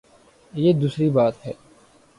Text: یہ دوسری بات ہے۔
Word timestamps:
یہ 0.53 0.73
دوسری 0.73 1.09
بات 1.09 1.45
ہے۔ 1.45 1.53